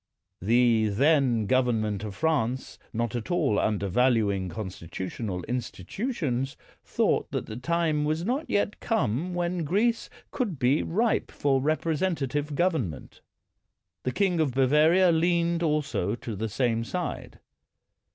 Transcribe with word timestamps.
The 0.41 0.87
then 0.89 1.45
govern 1.45 1.79
ment 1.79 2.03
of 2.03 2.15
France, 2.15 2.79
not 2.91 3.15
at 3.15 3.29
all 3.29 3.59
undervaluing 3.59 4.49
con 4.49 4.69
stitutional 4.71 5.43
institutions, 5.47 6.57
thought 6.83 7.29
that 7.29 7.45
the 7.45 7.55
time 7.55 8.03
was 8.03 8.25
not 8.25 8.49
yet 8.49 8.79
come 8.79 9.35
when 9.35 9.63
Greece 9.63 10.09
could 10.31 10.57
be 10.57 10.81
ripe 10.81 11.29
for 11.29 11.61
representative 11.61 12.55
government. 12.55 13.21
The 14.01 14.11
king 14.11 14.39
of 14.39 14.55
Bavaria 14.55 15.11
leaned 15.11 15.61
also 15.61 16.15
to 16.15 16.35
the 16.35 16.49
same 16.49 16.83
side. 16.83 17.37